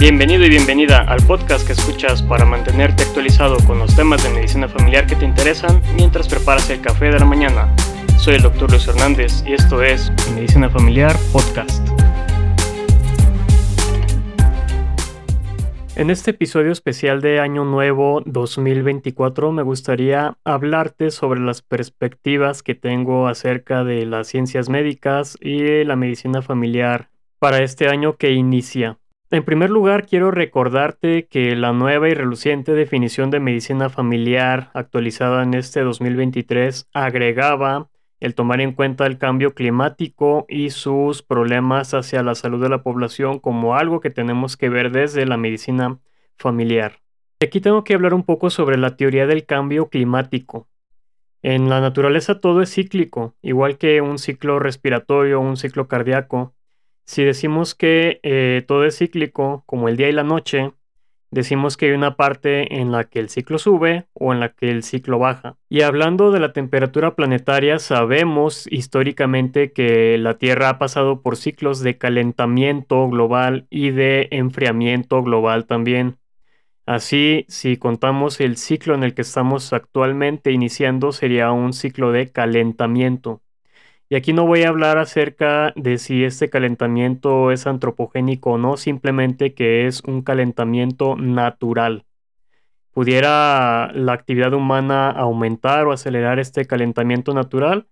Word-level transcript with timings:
Bienvenido 0.00 0.44
y 0.44 0.48
bienvenida 0.48 1.00
al 1.00 1.20
podcast 1.26 1.66
que 1.66 1.72
escuchas 1.72 2.22
para 2.22 2.44
mantenerte 2.44 3.02
actualizado 3.02 3.56
con 3.66 3.80
los 3.80 3.96
temas 3.96 4.22
de 4.22 4.30
medicina 4.30 4.68
familiar 4.68 5.08
que 5.08 5.16
te 5.16 5.24
interesan 5.24 5.82
mientras 5.96 6.28
preparas 6.28 6.70
el 6.70 6.80
café 6.80 7.06
de 7.06 7.18
la 7.18 7.24
mañana. 7.24 7.74
Soy 8.16 8.36
el 8.36 8.42
Dr. 8.42 8.70
Luis 8.70 8.86
Hernández 8.86 9.42
y 9.44 9.54
esto 9.54 9.82
es 9.82 10.12
Medicina 10.36 10.70
Familiar 10.70 11.16
Podcast. 11.32 11.84
En 15.96 16.10
este 16.10 16.30
episodio 16.30 16.70
especial 16.70 17.20
de 17.20 17.40
Año 17.40 17.64
Nuevo 17.64 18.22
2024 18.24 19.50
me 19.50 19.64
gustaría 19.64 20.38
hablarte 20.44 21.10
sobre 21.10 21.40
las 21.40 21.60
perspectivas 21.60 22.62
que 22.62 22.76
tengo 22.76 23.26
acerca 23.26 23.82
de 23.82 24.06
las 24.06 24.28
ciencias 24.28 24.68
médicas 24.68 25.36
y 25.40 25.82
la 25.82 25.96
medicina 25.96 26.40
familiar 26.40 27.08
para 27.40 27.64
este 27.64 27.88
año 27.88 28.16
que 28.16 28.30
inicia. 28.30 28.96
En 29.30 29.44
primer 29.44 29.68
lugar, 29.68 30.06
quiero 30.06 30.30
recordarte 30.30 31.26
que 31.26 31.54
la 31.54 31.74
nueva 31.74 32.08
y 32.08 32.14
reluciente 32.14 32.72
definición 32.72 33.30
de 33.30 33.40
medicina 33.40 33.90
familiar 33.90 34.70
actualizada 34.72 35.42
en 35.42 35.52
este 35.52 35.82
2023 35.82 36.88
agregaba 36.94 37.90
el 38.20 38.34
tomar 38.34 38.62
en 38.62 38.72
cuenta 38.72 39.04
el 39.04 39.18
cambio 39.18 39.54
climático 39.54 40.46
y 40.48 40.70
sus 40.70 41.22
problemas 41.22 41.92
hacia 41.92 42.22
la 42.22 42.34
salud 42.34 42.62
de 42.62 42.70
la 42.70 42.82
población 42.82 43.38
como 43.38 43.76
algo 43.76 44.00
que 44.00 44.08
tenemos 44.08 44.56
que 44.56 44.70
ver 44.70 44.90
desde 44.92 45.26
la 45.26 45.36
medicina 45.36 45.98
familiar. 46.36 47.00
Aquí 47.38 47.60
tengo 47.60 47.84
que 47.84 47.94
hablar 47.94 48.14
un 48.14 48.24
poco 48.24 48.48
sobre 48.48 48.78
la 48.78 48.96
teoría 48.96 49.26
del 49.26 49.44
cambio 49.44 49.90
climático. 49.90 50.68
En 51.42 51.68
la 51.68 51.82
naturaleza 51.82 52.40
todo 52.40 52.62
es 52.62 52.72
cíclico, 52.72 53.34
igual 53.42 53.76
que 53.76 54.00
un 54.00 54.18
ciclo 54.18 54.58
respiratorio, 54.58 55.38
un 55.38 55.58
ciclo 55.58 55.86
cardíaco. 55.86 56.54
Si 57.08 57.24
decimos 57.24 57.74
que 57.74 58.20
eh, 58.22 58.62
todo 58.68 58.84
es 58.84 58.98
cíclico, 58.98 59.62
como 59.64 59.88
el 59.88 59.96
día 59.96 60.10
y 60.10 60.12
la 60.12 60.24
noche, 60.24 60.72
decimos 61.30 61.78
que 61.78 61.86
hay 61.86 61.92
una 61.92 62.16
parte 62.16 62.80
en 62.80 62.92
la 62.92 63.04
que 63.04 63.18
el 63.18 63.30
ciclo 63.30 63.58
sube 63.58 64.06
o 64.12 64.34
en 64.34 64.40
la 64.40 64.50
que 64.50 64.70
el 64.70 64.82
ciclo 64.82 65.18
baja. 65.18 65.56
Y 65.70 65.80
hablando 65.80 66.32
de 66.32 66.40
la 66.40 66.52
temperatura 66.52 67.16
planetaria, 67.16 67.78
sabemos 67.78 68.66
históricamente 68.70 69.72
que 69.72 70.18
la 70.18 70.36
Tierra 70.36 70.68
ha 70.68 70.78
pasado 70.78 71.22
por 71.22 71.38
ciclos 71.38 71.80
de 71.80 71.96
calentamiento 71.96 73.08
global 73.08 73.66
y 73.70 73.88
de 73.88 74.28
enfriamiento 74.30 75.22
global 75.22 75.64
también. 75.64 76.18
Así, 76.84 77.46
si 77.48 77.78
contamos 77.78 78.38
el 78.38 78.58
ciclo 78.58 78.94
en 78.94 79.02
el 79.02 79.14
que 79.14 79.22
estamos 79.22 79.72
actualmente 79.72 80.52
iniciando, 80.52 81.12
sería 81.12 81.52
un 81.52 81.72
ciclo 81.72 82.12
de 82.12 82.30
calentamiento. 82.30 83.40
Y 84.10 84.16
aquí 84.16 84.32
no 84.32 84.46
voy 84.46 84.62
a 84.62 84.70
hablar 84.70 84.96
acerca 84.96 85.72
de 85.76 85.98
si 85.98 86.24
este 86.24 86.48
calentamiento 86.48 87.52
es 87.52 87.66
antropogénico 87.66 88.52
o 88.52 88.58
no, 88.58 88.78
simplemente 88.78 89.52
que 89.52 89.86
es 89.86 90.02
un 90.02 90.22
calentamiento 90.22 91.16
natural. 91.16 92.06
¿Pudiera 92.92 93.92
la 93.92 94.14
actividad 94.14 94.54
humana 94.54 95.10
aumentar 95.10 95.86
o 95.86 95.92
acelerar 95.92 96.38
este 96.38 96.64
calentamiento 96.64 97.34
natural? 97.34 97.86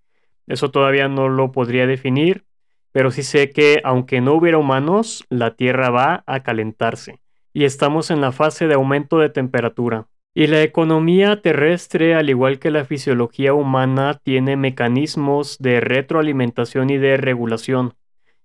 Eso 0.46 0.70
todavía 0.70 1.06
no 1.08 1.28
lo 1.28 1.52
podría 1.52 1.86
definir, 1.86 2.46
pero 2.92 3.10
sí 3.10 3.22
sé 3.22 3.50
que 3.50 3.80
aunque 3.84 4.22
no 4.22 4.32
hubiera 4.32 4.56
humanos, 4.56 5.24
la 5.28 5.54
Tierra 5.54 5.90
va 5.90 6.24
a 6.26 6.42
calentarse. 6.42 7.20
Y 7.52 7.64
estamos 7.64 8.10
en 8.10 8.22
la 8.22 8.32
fase 8.32 8.68
de 8.68 8.74
aumento 8.74 9.18
de 9.18 9.28
temperatura. 9.28 10.06
Y 10.38 10.48
la 10.48 10.62
economía 10.62 11.40
terrestre, 11.40 12.14
al 12.14 12.28
igual 12.28 12.58
que 12.58 12.70
la 12.70 12.84
fisiología 12.84 13.54
humana, 13.54 14.20
tiene 14.22 14.58
mecanismos 14.58 15.56
de 15.60 15.80
retroalimentación 15.80 16.90
y 16.90 16.98
de 16.98 17.16
regulación. 17.16 17.94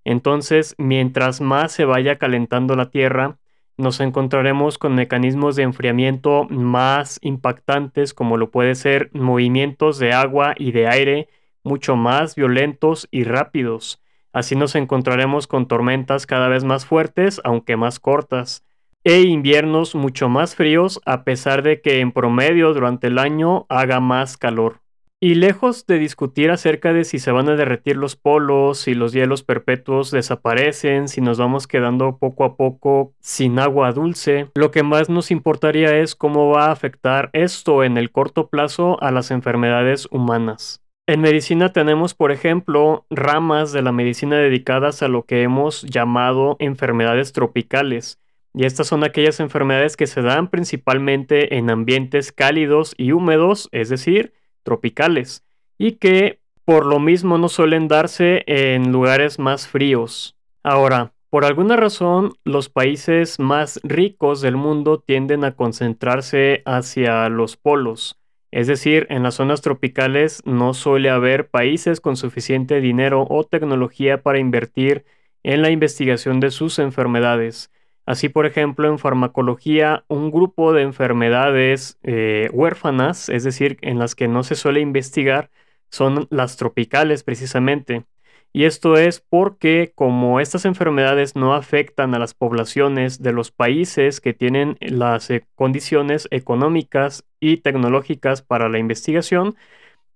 Entonces, 0.06 0.73
mientras 0.78 1.42
más 1.42 1.73
se 1.73 1.84
vaya 1.84 2.18
calentando 2.18 2.78
la 2.78 2.91
Tierra, 2.91 3.40
nos 3.75 4.00
encontraremos 4.00 4.78
con 4.78 4.96
mecanismos 4.96 5.57
de 5.57 5.63
enfriamiento 5.63 6.46
más 6.46 7.19
impactantes, 7.22 8.13
como 8.13 8.38
lo 8.38 8.51
puede 8.51 8.75
ser 8.75 9.09
movimientos 9.12 10.00
de 10.00 10.13
agua 10.13 10.56
y 10.57 10.72
de 10.72 10.88
aire 10.88 11.28
mucho 11.62 11.97
más 11.97 12.35
violentos 12.35 13.09
y 13.12 13.25
rápidos. 13.25 14.01
Así 14.31 14.56
nos 14.56 14.75
encontraremos 14.75 15.46
con 15.46 15.68
tormentas 15.68 16.25
cada 16.25 16.47
vez 16.47 16.63
más 16.63 16.85
fuertes, 16.85 17.41
aunque 17.44 17.75
más 17.75 18.00
cortas 18.00 18.63
e 19.03 19.22
inviernos 19.22 19.95
mucho 19.95 20.29
más 20.29 20.56
fríos 20.56 21.01
a 21.06 21.23
pesar 21.23 21.63
de 21.63 21.81
que 21.81 22.00
en 22.00 22.12
promedio 22.12 22.73
durante 22.73 23.07
el 23.07 23.17
año 23.17 23.66
haga 23.69 24.00
más 24.00 24.38
calor. 24.38 24.81
Y 25.23 25.35
lejos 25.35 25.85
de 25.85 26.00
discutir 26.00 26.50
acerca 26.50 26.94
de 26.94 27.03
si 27.03 27.19
se 27.19 27.31
van 27.31 27.47
a 27.47 27.56
derretir 27.56 27.95
los 27.95 28.16
polos, 28.16 28.79
si 28.79 28.95
los 28.95 29.13
hielos 29.13 29.44
perpetuos 29.44 30.09
desaparecen, 30.09 31.07
si 31.07 31.22
nos 31.22 31.38
vamos 31.38 31.67
quedando 31.67 32.17
poco 32.17 32.44
a 32.44 32.56
poco 32.56 33.13
sin 33.19 33.59
agua 33.59 33.91
dulce, 33.91 34.47
lo 34.56 34.72
que 34.72 34.81
más 34.81 35.09
nos 35.09 35.29
importaría 35.29 35.95
es 35.95 36.16
cómo 36.16 36.50
va 36.50 36.66
a 36.66 36.72
afectar 36.72 37.29
esto 37.33 37.83
en 37.83 37.97
el 37.97 38.09
corto 38.12 38.47
plazo 38.47 39.00
a 39.00 39.12
las 39.12 39.29
enfermedades 39.29 40.07
humanas. 40.09 40.81
En 41.07 41.22
medicina 41.22 41.73
tenemos, 41.73 42.13
por 42.16 42.31
ejemplo, 42.31 43.06
ramas 43.09 43.72
de 43.72 43.81
la 43.81 43.91
medicina 43.91 44.38
dedicadas 44.38 45.03
a 45.03 45.07
lo 45.07 45.23
que 45.23 45.44
hemos 45.44 45.83
llamado 45.83 46.56
enfermedades 46.59 47.31
tropicales, 47.33 48.20
y 48.53 48.66
estas 48.66 48.88
son 48.88 49.03
aquellas 49.03 49.39
enfermedades 49.39 49.95
que 49.95 50.07
se 50.07 50.22
dan 50.22 50.50
principalmente 50.50 51.57
en 51.57 51.69
ambientes 51.69 52.31
cálidos 52.31 52.94
y 52.97 53.12
húmedos, 53.12 53.69
es 53.72 53.89
decir, 53.89 54.34
tropicales, 54.63 55.44
y 55.78 55.94
que 55.94 56.41
por 56.66 56.85
lo 56.85 57.00
mismo 57.00 57.38
no 57.38 57.50
suelen 57.50 57.88
darse 57.88 58.44
en 58.47 58.91
lugares 58.91 59.39
más 59.39 59.67
fríos. 59.67 60.38
Ahora, 60.63 61.13
por 61.29 61.45
alguna 61.45 61.78
razón, 61.78 62.34
los 62.44 62.67
países 62.67 63.39
más 63.39 63.79
ricos 63.84 64.41
del 64.41 64.57
mundo 64.57 65.00
tienden 65.00 65.45
a 65.45 65.56
concentrarse 65.56 66.62
hacia 66.66 67.29
los 67.29 67.56
polos. 67.56 68.19
Es 68.51 68.68
decir, 68.68 69.07
en 69.09 69.23
las 69.23 69.35
zonas 69.35 69.62
tropicales 69.62 70.41
no 70.45 70.73
suele 70.73 71.09
haber 71.09 71.50
países 71.50 72.01
con 72.01 72.18
suficiente 72.18 72.81
dinero 72.81 73.25
o 73.29 73.45
tecnología 73.45 74.22
para 74.23 74.39
invertir 74.39 75.06
en 75.41 75.62
la 75.62 75.69
investigación 75.69 76.41
de 76.41 76.51
sus 76.51 76.79
enfermedades. 76.79 77.72
Así, 78.06 78.29
por 78.29 78.45
ejemplo, 78.45 78.88
en 78.89 79.00
farmacología, 79.00 80.06
un 80.07 80.31
grupo 80.31 80.73
de 80.73 80.81
enfermedades 80.84 82.00
eh, 82.03 82.50
huérfanas, 82.51 83.29
es 83.29 83.44
decir, 83.44 83.78
en 83.81 84.00
las 84.00 84.16
que 84.16 84.28
no 84.28 84.44
se 84.44 84.56
suele 84.56 84.81
investigar, 84.81 85.51
son 85.89 86.28
las 86.31 86.57
tropicales 86.57 87.23
precisamente. 87.23 88.06
Y 88.53 88.66
esto 88.66 88.97
es 88.97 89.22
porque 89.22 89.94
como 89.95 90.39
estas 90.41 90.66
enfermedades 90.66 91.35
no 91.35 91.53
afectan 91.53 92.13
a 92.13 92.19
las 92.19 92.34
poblaciones 92.34 93.22
de 93.22 93.31
los 93.31 93.51
países 93.51 94.19
que 94.19 94.33
tienen 94.33 94.78
las 94.81 95.29
eh, 95.29 95.45
condiciones 95.56 96.28
económicas 96.31 97.23
y 97.39 97.57
tecnológicas 97.57 98.41
para 98.41 98.68
la 98.68 98.78
investigación, 98.79 99.56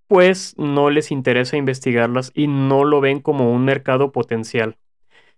pues 0.07 0.55
no 0.57 0.89
les 0.89 1.11
interesa 1.11 1.57
investigarlas 1.57 2.31
y 2.35 2.47
no 2.47 2.83
lo 2.83 3.01
ven 3.01 3.21
como 3.21 3.51
un 3.51 3.65
mercado 3.65 4.11
potencial. 4.11 4.77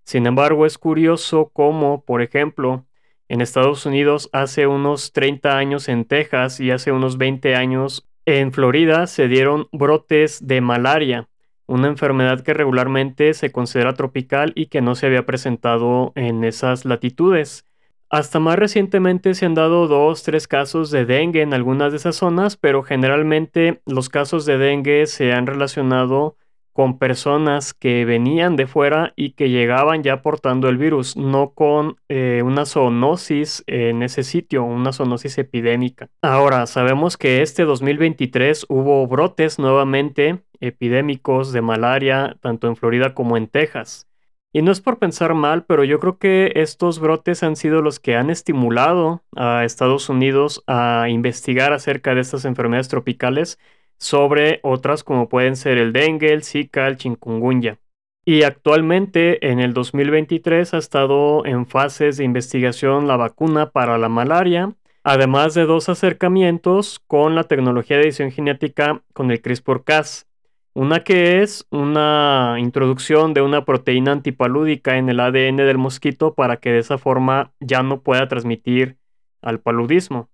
Sin 0.08 0.26
embargo, 0.26 0.66
es 0.66 0.78
curioso 0.78 1.52
cómo, 1.52 2.06
por 2.06 2.22
ejemplo, 2.22 2.86
en 3.28 3.42
Estados 3.42 3.86
Unidos 3.86 4.30
hace 4.32 4.66
unos 4.66 5.12
30 5.12 5.58
años 5.58 5.90
en 5.90 6.06
Texas 6.06 6.62
y 6.62 6.72
hace 6.72 6.94
unos 6.94 7.18
20 7.18 7.56
años 7.58 8.08
en 8.26 8.54
Florida 8.54 9.06
se 9.08 9.28
dieron 9.28 9.68
brotes 9.74 10.48
de 10.48 10.62
malaria, 10.62 11.28
una 11.66 11.90
enfermedad 11.90 12.40
que 12.40 12.54
regularmente 12.54 13.34
se 13.34 13.52
considera 13.52 13.96
tropical 13.96 14.54
y 14.56 14.68
que 14.68 14.80
no 14.80 14.96
se 14.96 15.08
había 15.08 15.26
presentado 15.26 16.14
en 16.16 16.46
esas 16.46 16.86
latitudes. 16.86 17.66
Hasta 18.10 18.40
más 18.40 18.58
recientemente 18.58 19.34
se 19.34 19.46
han 19.46 19.56
dado 19.56 19.90
dos, 19.90 20.24
tres 20.24 20.48
casos 20.48 20.90
de 20.90 21.04
dengue 21.04 21.42
en 21.42 21.54
algunas 21.54 21.92
de 21.92 21.98
esas 21.98 22.16
zonas, 22.16 22.56
pero 22.56 22.82
generalmente 22.82 23.82
los 23.86 24.08
casos 24.08 24.46
de 24.46 24.58
dengue 24.58 25.06
se 25.06 25.34
han 25.34 25.48
relacionado 25.48 26.38
con 26.78 27.00
personas 27.00 27.74
que 27.74 28.06
venían 28.06 28.56
de 28.56 28.68
fuera 28.68 29.12
y 29.16 29.32
que 29.32 29.50
llegaban 29.50 30.04
ya 30.04 30.22
portando 30.22 30.70
el 30.70 30.78
virus, 30.78 31.18
no 31.18 31.54
con 31.56 31.96
eh, 32.08 32.44
una 32.46 32.68
zoonosis 32.68 33.64
en 33.66 34.04
ese 34.04 34.22
sitio, 34.22 34.64
una 34.64 34.94
zoonosis 34.94 35.40
epidémica. 35.40 36.12
Ahora, 36.22 36.68
sabemos 36.68 37.18
que 37.18 37.42
este 37.42 37.64
2023 37.64 38.68
hubo 38.70 39.08
brotes 39.08 39.58
nuevamente 39.58 40.44
epidémicos 40.60 41.52
de 41.52 41.64
malaria, 41.64 42.38
tanto 42.42 42.68
en 42.68 42.76
Florida 42.76 43.16
como 43.16 43.38
en 43.38 43.48
Texas. 43.48 44.08
Y 44.54 44.62
no 44.62 44.72
es 44.72 44.80
por 44.80 45.00
pensar 45.00 45.34
mal, 45.34 45.66
pero 45.66 45.84
yo 45.84 46.00
creo 46.00 46.20
que 46.20 46.52
estos 46.58 47.00
brotes 47.00 47.42
han 47.42 47.56
sido 47.56 47.82
los 47.82 48.00
que 48.00 48.16
han 48.16 48.30
estimulado 48.30 49.24
a 49.36 49.66
Estados 49.66 50.10
Unidos 50.10 50.64
a 50.68 51.08
investigar 51.10 51.74
acerca 51.74 52.14
de 52.14 52.22
estas 52.22 52.46
enfermedades 52.46 52.88
tropicales 52.88 53.58
sobre 53.98 54.60
otras 54.64 55.04
como 55.04 55.30
pueden 55.30 55.56
ser 55.56 55.78
el 55.78 55.94
dengue, 55.94 56.34
el 56.34 56.44
zika, 56.44 56.88
el 56.88 56.98
chikungunya. 56.98 57.80
Y 58.26 58.44
actualmente 58.44 59.50
en 59.50 59.60
el 59.60 59.74
2023 59.74 60.74
ha 60.74 60.78
estado 60.78 61.46
en 61.46 61.66
fases 61.66 62.18
de 62.18 62.26
investigación 62.26 63.08
la 63.08 63.16
vacuna 63.16 63.70
para 63.70 63.98
la 63.98 64.10
malaria, 64.10 64.74
además 65.04 65.54
de 65.54 65.66
dos 65.66 65.88
acercamientos 65.88 67.00
con 67.08 67.36
la 67.36 67.46
tecnología 67.46 67.96
de 67.96 68.04
edición 68.04 68.32
genética 68.32 69.02
con 69.14 69.32
el 69.32 69.42
CRISPR-Cas. 69.42 70.28
Una 70.74 71.06
que 71.06 71.42
es 71.42 71.66
una 71.72 72.58
introducción 72.60 73.34
de 73.34 73.42
una 73.42 73.64
proteína 73.64 74.12
antipalúdica 74.12 74.98
en 74.98 75.08
el 75.08 75.22
ADN 75.22 75.56
del 75.56 75.78
mosquito 75.78 76.34
para 76.36 76.58
que 76.58 76.72
de 76.72 76.80
esa 76.80 76.98
forma 76.98 77.54
ya 77.62 77.82
no 77.82 78.02
pueda 78.02 78.28
transmitir 78.28 78.98
al 79.42 79.62
paludismo. 79.62 80.30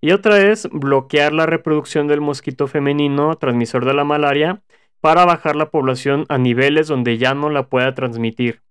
Y 0.00 0.12
otra 0.12 0.40
es 0.40 0.68
bloquear 0.70 1.32
la 1.32 1.46
reproducción 1.46 2.06
del 2.06 2.20
mosquito 2.20 2.68
femenino 2.68 3.36
transmisor 3.36 3.84
de 3.84 3.94
la 3.94 4.04
malaria 4.04 4.62
para 5.00 5.24
bajar 5.24 5.56
la 5.56 5.70
población 5.70 6.24
a 6.28 6.38
niveles 6.38 6.86
donde 6.86 7.18
ya 7.18 7.34
no 7.34 7.50
la 7.50 7.68
pueda 7.68 7.94
transmitir. 7.94 8.62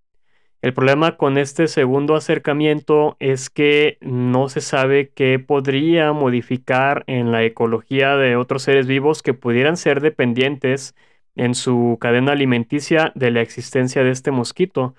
El 0.61 0.73
problema 0.73 1.17
con 1.17 1.37
este 1.37 1.67
segundo 1.67 2.15
acercamiento 2.15 3.15
es 3.19 3.49
que 3.49 3.97
no 4.01 4.49
se 4.49 4.61
sabe 4.61 5.09
qué 5.13 5.37
podría 5.37 6.13
modificar 6.13 7.03
en 7.07 7.31
la 7.31 7.43
ecología 7.43 8.15
de 8.17 8.35
otros 8.35 8.63
seres 8.63 8.87
vivos 8.87 9.21
que 9.21 9.35
pudieran 9.35 9.77
ser 9.77 10.01
dependientes 10.01 10.95
en 11.35 11.53
su 11.53 11.97
cadena 12.01 12.31
alimenticia 12.31 13.11
de 13.15 13.31
la 13.31 13.41
existencia 13.41 14.03
de 14.03 14.09
este 14.09 14.31
mosquito, 14.31 14.95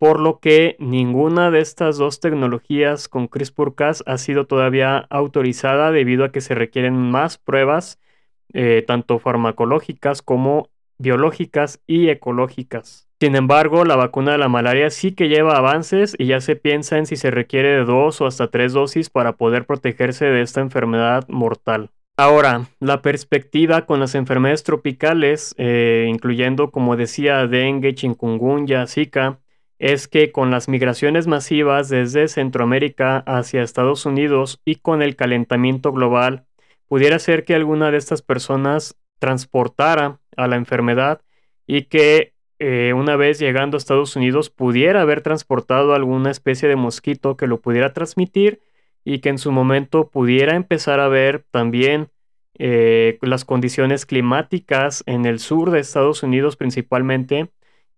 por 0.00 0.18
lo 0.18 0.40
que 0.40 0.76
ninguna 0.78 1.50
de 1.50 1.60
estas 1.60 1.98
dos 1.98 2.20
tecnologías 2.20 3.06
con 3.06 3.28
CRISPR-Cas 3.28 4.02
ha 4.06 4.16
sido 4.16 4.46
todavía 4.46 4.96
autorizada 5.10 5.90
debido 5.90 6.24
a 6.24 6.32
que 6.32 6.40
se 6.40 6.54
requieren 6.54 6.94
más 6.94 7.36
pruebas, 7.36 8.00
eh, 8.54 8.82
tanto 8.86 9.18
farmacológicas 9.18 10.22
como 10.22 10.70
biológicas 10.96 11.82
y 11.86 12.08
ecológicas. 12.08 13.10
Sin 13.20 13.36
embargo, 13.36 13.84
la 13.84 13.96
vacuna 13.96 14.32
de 14.32 14.38
la 14.38 14.48
malaria 14.48 14.88
sí 14.88 15.12
que 15.12 15.28
lleva 15.28 15.58
avances 15.58 16.16
y 16.18 16.24
ya 16.24 16.40
se 16.40 16.56
piensa 16.56 16.96
en 16.96 17.04
si 17.04 17.16
se 17.16 17.30
requiere 17.30 17.68
de 17.68 17.84
dos 17.84 18.22
o 18.22 18.26
hasta 18.26 18.46
tres 18.46 18.72
dosis 18.72 19.10
para 19.10 19.36
poder 19.36 19.66
protegerse 19.66 20.24
de 20.24 20.40
esta 20.40 20.62
enfermedad 20.62 21.28
mortal. 21.28 21.90
Ahora, 22.16 22.68
la 22.80 23.02
perspectiva 23.02 23.84
con 23.84 24.00
las 24.00 24.14
enfermedades 24.14 24.62
tropicales, 24.62 25.54
eh, 25.58 26.06
incluyendo, 26.08 26.70
como 26.70 26.96
decía, 26.96 27.46
dengue, 27.46 27.94
chikungunya, 27.94 28.86
zika, 28.86 29.39
es 29.80 30.08
que 30.08 30.30
con 30.30 30.50
las 30.50 30.68
migraciones 30.68 31.26
masivas 31.26 31.88
desde 31.88 32.28
Centroamérica 32.28 33.18
hacia 33.26 33.62
Estados 33.62 34.04
Unidos 34.06 34.60
y 34.64 34.76
con 34.76 35.02
el 35.02 35.16
calentamiento 35.16 35.90
global, 35.90 36.44
pudiera 36.86 37.18
ser 37.18 37.44
que 37.44 37.54
alguna 37.54 37.90
de 37.90 37.96
estas 37.96 38.20
personas 38.20 38.96
transportara 39.18 40.20
a 40.36 40.48
la 40.48 40.56
enfermedad 40.56 41.22
y 41.66 41.84
que 41.84 42.34
eh, 42.58 42.92
una 42.94 43.16
vez 43.16 43.38
llegando 43.38 43.76
a 43.76 43.78
Estados 43.78 44.16
Unidos, 44.16 44.50
pudiera 44.50 45.00
haber 45.00 45.22
transportado 45.22 45.94
alguna 45.94 46.30
especie 46.30 46.68
de 46.68 46.76
mosquito 46.76 47.38
que 47.38 47.46
lo 47.46 47.62
pudiera 47.62 47.94
transmitir 47.94 48.60
y 49.02 49.20
que 49.20 49.30
en 49.30 49.38
su 49.38 49.50
momento 49.50 50.10
pudiera 50.10 50.56
empezar 50.56 51.00
a 51.00 51.08
ver 51.08 51.46
también 51.50 52.10
eh, 52.58 53.16
las 53.22 53.46
condiciones 53.46 54.04
climáticas 54.04 55.02
en 55.06 55.24
el 55.24 55.38
sur 55.38 55.70
de 55.70 55.80
Estados 55.80 56.22
Unidos 56.22 56.56
principalmente 56.56 57.48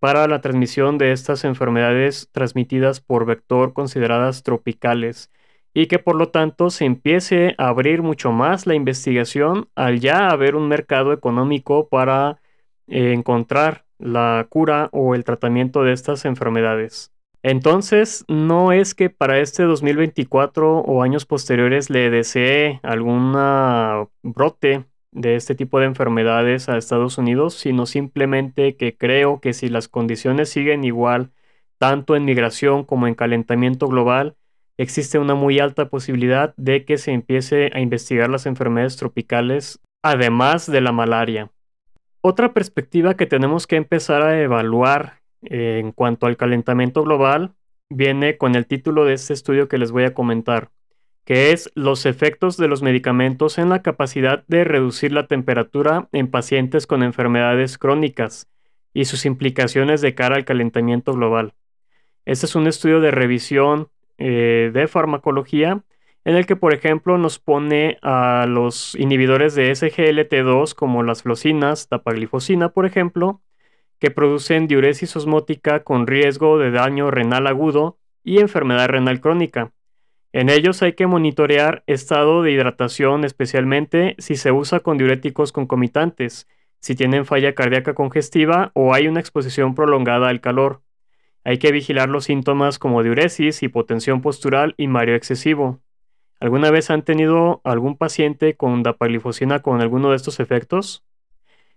para 0.03 0.27
la 0.27 0.41
transmisión 0.41 0.99
de 0.99 1.13
estas 1.13 1.45
enfermedades 1.45 2.29
transmitidas 2.33 3.01
por 3.01 3.25
vector 3.25 3.73
consideradas 3.73 4.43
tropicales 4.43 5.31
y 5.75 5.87
que 5.87 6.01
por 6.01 6.17
lo 6.17 6.31
tanto 6.31 6.71
se 6.71 6.87
empiece 6.87 7.55
a 7.57 7.69
abrir 7.69 8.03
mucho 8.03 8.33
más 8.33 8.67
la 8.67 8.75
investigación 8.75 9.69
al 9.77 10.01
ya 10.01 10.31
haber 10.31 10.57
un 10.57 10.67
mercado 10.67 11.13
económico 11.13 11.89
para 11.89 12.41
eh, 12.89 13.13
encontrar 13.13 13.85
la 14.01 14.45
cura 14.51 14.89
o 14.91 15.15
el 15.15 15.23
tratamiento 15.23 15.85
de 15.85 15.93
estas 15.93 16.25
enfermedades. 16.25 17.13
Entonces, 17.45 18.25
no 18.27 18.73
es 18.73 18.97
que 18.97 19.09
para 19.09 19.39
este 19.39 19.63
2024 19.63 20.81
o 20.81 21.03
años 21.05 21.27
posteriores 21.27 21.91
le 21.91 22.11
desee 22.11 22.81
algún 22.83 23.35
brote 24.25 24.85
de 25.13 25.37
este 25.37 25.55
tipo 25.55 25.79
de 25.79 25.87
enfermedades 25.87 26.69
a 26.69 26.77
Estados 26.77 27.19
Unidos, 27.19 27.55
sino 27.55 27.87
simplemente 27.87 28.77
que 28.77 28.97
creo 28.97 29.41
que 29.41 29.53
si 29.53 29.69
las 29.69 29.89
condiciones 29.89 30.49
siguen 30.49 30.85
igual, 30.85 31.31
tanto 31.79 32.17
en 32.17 32.25
migración 32.25 32.85
como 32.85 33.07
en 33.07 33.15
calentamiento 33.15 33.89
global, 33.89 34.37
existe 34.79 35.19
una 35.19 35.35
muy 35.35 35.61
alta 35.61 35.89
posibilidad 35.89 36.55
de 36.57 36.85
que 36.85 36.99
se 36.99 37.13
empiece 37.13 37.71
a 37.75 37.81
investigar 37.81 38.31
las 38.31 38.47
enfermedades 38.47 38.97
tropicales, 38.97 39.81
además 40.03 40.71
de 40.71 40.81
la 40.81 40.93
malaria. 40.93 41.51
Otra 42.21 42.55
perspectiva 42.55 43.15
que 43.15 43.27
tenemos 43.27 43.67
que 43.67 43.77
empezar 43.77 44.23
a 44.23 44.41
evaluar 44.41 45.21
eh, 45.43 45.81
en 45.81 45.93
cuanto 45.93 46.27
al 46.27 46.37
calentamiento 46.37 47.03
global 47.03 47.55
viene 47.91 48.39
con 48.39 48.55
el 48.55 48.67
título 48.67 49.05
de 49.05 49.15
este 49.15 49.33
estudio 49.33 49.69
que 49.69 49.79
les 49.79 49.91
voy 49.91 50.05
a 50.05 50.15
comentar, 50.15 50.71
que 51.25 51.53
es 51.53 51.71
los 51.75 52.07
efectos 52.07 52.57
de 52.57 52.69
los 52.69 52.83
medicamentos 52.83 53.59
en 53.59 53.69
la 53.69 53.83
capacidad 53.83 54.45
de 54.49 54.65
reducir 54.65 55.13
la 55.13 55.27
temperatura 55.27 56.09
en 56.13 56.29
pacientes 56.29 56.87
con 56.87 57.03
enfermedades 57.03 57.79
crónicas 57.79 58.49
y 58.93 59.05
sus 59.05 59.25
implicaciones 59.25 60.01
de 60.01 60.15
cara 60.15 60.37
al 60.37 60.45
calentamiento 60.45 61.13
global. 61.13 61.55
Este 62.25 62.47
es 62.47 62.55
un 62.55 62.67
estudio 62.67 63.01
de 63.01 63.11
revisión 63.11 63.89
eh, 64.19 64.71
de 64.73 64.87
farmacología 64.89 65.83
en 66.25 66.37
el 66.37 66.47
que, 66.47 66.57
por 66.57 66.73
ejemplo, 66.73 67.19
nos 67.19 67.39
pone 67.39 67.99
a 68.03 68.47
los 68.49 68.95
inhibidores 68.95 69.55
de 69.55 69.73
SGLT2 69.73 70.75
como 70.75 71.03
las 71.03 71.23
flocinas, 71.23 71.89
tapaglifosina, 71.89 72.69
por 72.69 72.87
ejemplo, 72.87 73.41
que 73.99 74.11
producen 74.11 74.69
diuresis 74.69 75.17
osmótica 75.17 75.83
con 75.83 76.07
riesgo 76.07 76.59
de 76.59 76.71
daño 76.71 77.11
renal 77.11 77.47
agudo 77.47 77.99
y 78.23 78.39
enfermedad 78.39 78.89
renal 78.89 79.21
crónica. 79.21 79.73
En 80.33 80.49
ellos 80.49 80.83
hay 80.83 80.95
que 80.95 81.07
monitorear 81.07 81.85
estado 81.87 82.43
de 82.43 82.53
hidratación, 82.53 83.25
especialmente 83.25 84.17
si 84.19 84.37
se 84.37 84.51
usa 84.51 84.81
con 84.81 84.97
diuréticos 84.97 85.53
concomitantes, 85.53 86.49
si 86.81 86.95
tienen 86.95 87.27
falla 87.27 87.55
cardíaca 87.55 87.95
congestiva 87.95 88.71
o 88.75 88.95
hay 88.95 89.09
una 89.09 89.21
exposición 89.21 89.75
prolongada 89.75 90.29
al 90.31 90.41
calor. 90.41 90.81
Hay 91.45 91.59
que 91.59 91.71
vigilar 91.71 92.09
los 92.09 92.25
síntomas 92.25 92.79
como 92.79 93.03
diuresis, 93.03 93.63
hipotensión 93.63 94.23
postural 94.23 94.75
y 94.79 94.87
mareo 94.87 95.17
excesivo. 95.17 95.81
¿Alguna 96.41 96.71
vez 96.71 96.91
han 96.91 97.03
tenido 97.03 97.61
algún 97.63 97.99
paciente 97.99 98.57
con 98.57 98.83
dapaglifosina 98.83 99.61
con 99.61 99.83
alguno 99.83 100.11
de 100.11 100.17
estos 100.17 100.41
efectos? 100.41 101.05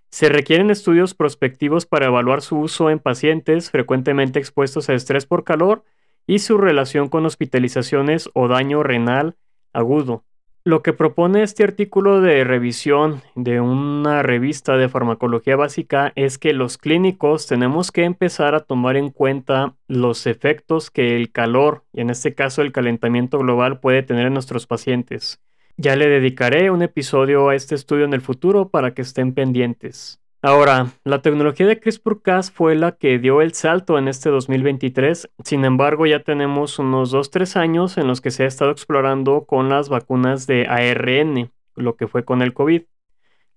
Se 0.09 0.29
requieren 0.29 0.69
estudios 0.69 1.13
prospectivos 1.13 1.85
para 1.85 2.05
evaluar 2.05 2.41
su 2.41 2.57
uso 2.57 2.89
en 2.89 2.99
pacientes 2.99 3.69
frecuentemente 3.69 4.39
expuestos 4.39 4.89
a 4.89 4.93
estrés 4.93 5.25
por 5.25 5.43
calor 5.43 5.83
y 6.27 6.39
su 6.39 6.57
relación 6.57 7.09
con 7.09 7.25
hospitalizaciones 7.25 8.29
o 8.33 8.47
daño 8.47 8.83
renal 8.83 9.35
agudo. 9.73 10.23
Lo 10.67 10.81
que 10.81 10.93
propone 10.93 11.43
este 11.43 11.63
artículo 11.63 12.21
de 12.21 12.43
revisión 12.43 13.21
de 13.35 13.61
una 13.61 14.23
revista 14.23 14.77
de 14.77 14.89
farmacología 14.89 15.55
básica 15.55 16.11
es 16.15 16.39
que 16.39 16.53
los 16.53 16.79
clínicos 16.79 17.45
tenemos 17.45 17.91
que 17.91 18.03
empezar 18.03 18.55
a 18.55 18.61
tomar 18.61 18.97
en 18.97 19.11
cuenta 19.11 19.75
los 19.87 20.25
efectos 20.25 20.89
que 20.89 21.15
el 21.17 21.31
calor, 21.31 21.83
y 21.93 22.01
en 22.01 22.09
este 22.09 22.33
caso 22.33 22.63
el 22.63 22.71
calentamiento 22.71 23.37
global, 23.37 23.79
puede 23.79 24.01
tener 24.01 24.25
en 24.25 24.33
nuestros 24.33 24.65
pacientes. 24.65 25.39
Ya 25.77 25.95
le 25.95 26.09
dedicaré 26.09 26.71
un 26.71 26.81
episodio 26.81 27.49
a 27.49 27.55
este 27.55 27.75
estudio 27.75 28.05
en 28.05 28.13
el 28.13 28.21
futuro 28.21 28.69
para 28.69 28.95
que 28.95 29.03
estén 29.03 29.35
pendientes. 29.35 30.19
Ahora, 30.45 30.91
la 31.03 31.23
tecnología 31.23 31.65
de 31.65 31.79
CRISPR-Cas 31.79 32.51
fue 32.51 32.75
la 32.75 32.91
que 32.91 33.17
dio 33.17 33.41
el 33.41 33.55
salto 33.55 33.97
en 33.97 34.07
este 34.07 34.29
2023, 34.29 35.27
sin 35.43 35.65
embargo 35.65 36.05
ya 36.05 36.19
tenemos 36.19 36.77
unos 36.77 37.11
2-3 37.11 37.55
años 37.55 37.97
en 37.97 38.05
los 38.05 38.21
que 38.21 38.29
se 38.29 38.43
ha 38.43 38.45
estado 38.45 38.69
explorando 38.69 39.45
con 39.47 39.69
las 39.69 39.89
vacunas 39.89 40.45
de 40.45 40.67
ARN, 40.67 41.51
lo 41.73 41.95
que 41.95 42.07
fue 42.07 42.25
con 42.25 42.43
el 42.43 42.53
COVID. 42.53 42.83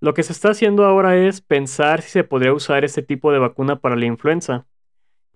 Lo 0.00 0.14
que 0.14 0.22
se 0.22 0.32
está 0.32 0.52
haciendo 0.52 0.86
ahora 0.86 1.14
es 1.14 1.42
pensar 1.42 2.00
si 2.00 2.08
se 2.08 2.24
podría 2.24 2.54
usar 2.54 2.86
este 2.86 3.02
tipo 3.02 3.32
de 3.32 3.38
vacuna 3.38 3.80
para 3.80 3.94
la 3.94 4.06
influenza. 4.06 4.64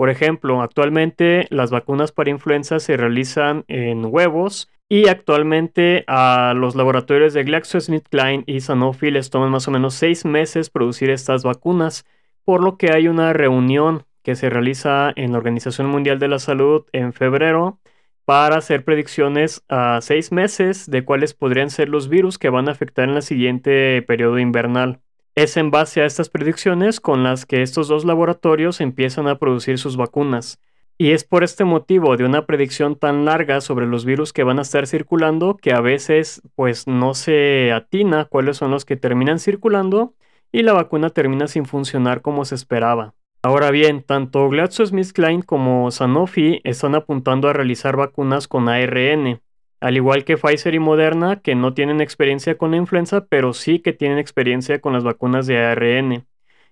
Por 0.03 0.11
ejemplo, 0.11 0.63
actualmente 0.63 1.47
las 1.51 1.71
vacunas 1.71 2.11
para 2.11 2.31
influenza 2.31 2.81
se 2.81 2.97
realizan 2.97 3.65
en 3.69 4.05
huevos 4.05 4.69
y 4.89 5.07
actualmente 5.07 6.03
a 6.09 6.55
los 6.57 6.75
laboratorios 6.75 7.35
de 7.35 7.45
GlaxoSmithKline 7.45 8.43
y 8.49 8.63
Sanofi 8.63 9.13
les 9.13 9.31
toman 9.31 9.53
más 9.53 9.69
o 9.69 9.71
menos 9.71 9.95
seis 9.95 10.25
meses 10.25 10.71
producir 10.71 11.09
estas 11.09 11.45
vacunas, 11.45 12.05
por 12.45 12.65
lo 12.65 12.79
que 12.79 12.91
hay 12.91 13.07
una 13.07 13.33
reunión 13.33 14.03
que 14.25 14.35
se 14.35 14.51
realiza 14.51 15.13
en 15.15 15.31
la 15.31 15.39
Organización 15.39 15.87
Mundial 15.87 16.19
de 16.19 16.27
la 16.27 16.41
Salud 16.41 16.85
en 16.91 17.13
febrero 17.13 17.79
para 18.25 18.57
hacer 18.57 18.85
predicciones 18.85 19.63
a 19.69 20.01
seis 20.01 20.33
meses 20.33 20.91
de 20.91 21.05
cuáles 21.05 21.33
podrían 21.33 21.71
ser 21.71 21.89
los 21.89 22.09
virus 22.09 22.39
que 22.39 22.51
van 22.51 22.69
a 22.69 22.73
afectar 22.73 23.09
en 23.09 23.15
el 23.15 23.23
siguiente 23.23 24.03
periodo 24.03 24.41
invernal. 24.41 24.99
Es 25.35 25.57
en 25.57 25.71
base 25.71 26.03
a 26.03 26.05
estas 26.05 26.29
predicciones 26.29 27.01
con 27.01 27.23
las 27.23 27.47
que 27.47 27.63
estos 27.63 27.89
dos 27.89 28.05
laboratorios 28.05 28.83
empiezan 28.83 29.29
a 29.29 29.39
producir 29.39 29.79
sus 29.79 29.97
vacunas. 29.97 30.61
Y 30.99 31.13
es 31.13 31.25
por 31.25 31.43
este 31.43 31.65
motivo 31.65 32.19
de 32.19 32.27
una 32.27 32.45
predicción 32.45 32.97
tan 32.97 33.25
larga 33.25 33.63
sobre 33.63 33.87
los 33.87 34.05
virus 34.05 34.35
que 34.35 34.45
van 34.45 34.59
a 34.59 34.63
estar 34.63 34.87
circulando 34.87 35.57
que 35.57 35.73
a 35.73 35.81
veces 35.81 36.43
pues 36.55 36.87
no 36.87 37.15
se 37.15 37.73
atina 37.73 38.27
cuáles 38.27 38.59
son 38.59 38.71
los 38.71 38.85
que 38.85 38.97
terminan 38.97 39.39
circulando 39.39 40.13
y 40.53 40.65
la 40.65 40.75
vacuna 40.75 41.09
termina 41.09 41.49
sin 41.49 41.65
funcionar 41.65 42.21
como 42.21 42.45
se 42.45 42.55
esperaba. 42.55 43.15
Ahora 43.43 43.71
bien, 43.71 44.03
tanto 44.03 44.51
GlaxoSmithKline 44.51 45.43
como 45.43 45.91
Sanofi 45.91 46.61
están 46.63 46.95
apuntando 46.95 47.49
a 47.49 47.55
realizar 47.55 47.97
vacunas 47.97 48.49
con 48.49 48.69
ARN, 48.69 49.41
al 49.83 49.97
igual 49.97 50.25
que 50.25 50.37
Pfizer 50.37 50.75
y 50.75 50.79
Moderna, 50.79 51.41
que 51.41 51.57
no 51.57 51.75
tienen 51.75 52.01
experiencia 52.01 52.57
con 52.57 52.71
la 52.71 52.77
influenza, 52.77 53.27
pero 53.27 53.53
sí 53.53 53.81
que 53.81 53.93
tienen 53.93 54.19
experiencia 54.19 54.81
con 54.81 54.93
las 54.93 55.03
vacunas 55.03 55.49
de 55.49 55.59
ARN. 55.59 56.25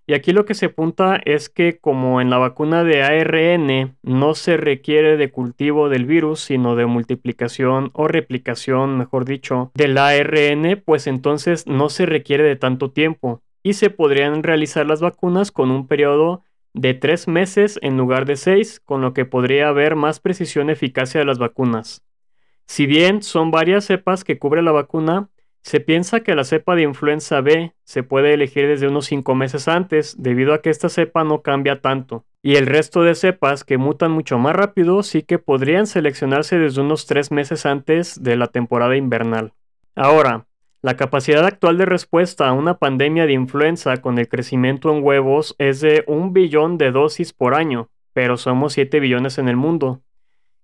Y 0.07 0.15
aquí 0.15 0.33
lo 0.33 0.45
que 0.45 0.55
se 0.55 0.67
apunta 0.67 1.21
es 1.25 1.49
que 1.49 1.79
como 1.79 2.21
en 2.21 2.31
la 2.31 2.39
vacuna 2.39 2.85
de 2.85 3.03
ARN 3.03 3.97
no 4.03 4.35
se 4.35 4.57
requiere 4.57 5.17
de 5.17 5.31
cultivo 5.33 5.89
del 5.89 6.07
virus, 6.07 6.41
sino 6.41 6.77
de 6.77 6.87
multiplicación 6.87 7.91
o 7.95 8.07
replicación, 8.07 8.97
mejor 8.97 9.25
dicho, 9.25 9.73
del 9.75 9.99
ARN, 9.99 10.81
pues 10.85 11.09
entonces 11.09 11.67
no 11.67 11.89
se 11.89 12.07
requiere 12.07 12.45
de 12.45 12.55
tanto 12.55 12.93
tiempo 12.93 13.43
y 13.65 13.73
se 13.73 13.91
podrían 13.91 14.45
realizar 14.45 14.87
las 14.87 15.01
vacunas 15.01 15.51
con 15.51 15.73
un 15.73 15.89
periodo 15.89 16.45
de 16.75 16.95
tres 16.95 17.27
meses 17.27 17.81
en 17.83 17.97
lugar 17.97 18.25
de 18.25 18.37
seis, 18.37 18.79
con 18.79 19.01
lo 19.01 19.15
que 19.15 19.25
podría 19.25 19.67
haber 19.67 19.97
más 19.97 20.21
precisión 20.21 20.69
y 20.69 20.73
eficacia 20.73 21.19
de 21.19 21.27
las 21.27 21.39
vacunas. 21.39 22.05
Si 22.71 22.87
bien 22.87 23.25
son 23.25 23.51
varias 23.51 23.87
cepas 23.87 24.23
que 24.23 24.39
cubre 24.39 24.63
la 24.63 24.71
vacuna, 24.71 25.29
se 25.61 25.81
piensa 25.81 26.21
que 26.21 26.37
la 26.37 26.45
cepa 26.45 26.77
de 26.77 26.83
influenza 26.83 27.41
B 27.41 27.75
se 27.83 28.05
puede 28.05 28.33
elegir 28.33 28.69
desde 28.69 28.87
unos 28.87 29.07
5 29.07 29.35
meses 29.35 29.67
antes, 29.67 30.15
debido 30.23 30.55
a 30.55 30.63
que 30.63 30.71
esta 30.71 30.89
cepa 30.89 31.25
no 31.25 31.43
cambia 31.43 31.81
tanto, 31.81 32.27
y 32.45 32.55
el 32.55 32.69
resto 32.69 33.03
de 33.03 33.17
cepas 33.17 33.65
que 33.65 33.77
mutan 33.77 34.13
mucho 34.13 34.39
más 34.39 34.55
rápido 34.55 35.03
sí 35.03 35.23
que 35.23 35.41
podrían 35.41 35.89
seleccionarse 35.89 36.61
desde 36.61 36.81
unos 36.81 37.07
3 37.07 37.33
meses 37.33 37.67
antes 37.67 38.23
de 38.23 38.37
la 38.37 38.47
temporada 38.47 38.97
invernal. 38.97 39.53
Ahora, 39.97 40.47
la 40.81 40.97
capacidad 40.97 41.45
actual 41.47 41.77
de 41.77 41.87
respuesta 41.87 42.47
a 42.47 42.53
una 42.53 42.75
pandemia 42.75 43.27
de 43.27 43.33
influenza 43.33 43.97
con 43.97 44.17
el 44.17 44.29
crecimiento 44.29 44.97
en 44.97 45.03
huevos 45.03 45.57
es 45.59 45.81
de 45.81 46.05
un 46.07 46.33
billón 46.33 46.79
de 46.79 46.93
dosis 46.93 47.33
por 47.33 47.57
año, 47.57 47.89
pero 48.13 48.37
somos 48.37 48.75
7 48.75 49.01
billones 49.01 49.39
en 49.39 49.49
el 49.49 49.57
mundo. 49.57 50.03